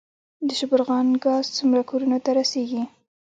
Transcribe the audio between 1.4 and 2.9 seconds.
څومره کورونو ته رسیږي؟